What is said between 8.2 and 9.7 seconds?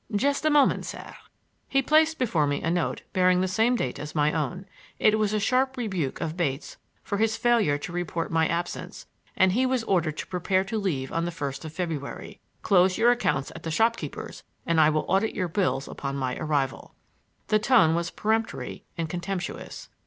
my absence, and he